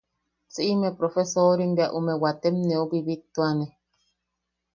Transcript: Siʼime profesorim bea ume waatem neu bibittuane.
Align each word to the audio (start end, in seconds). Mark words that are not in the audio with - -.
Siʼime 0.53 0.89
profesorim 0.99 1.71
bea 1.77 1.93
ume 1.97 2.13
waatem 2.21 2.55
neu 2.67 2.83
bibittuane. 2.91 3.67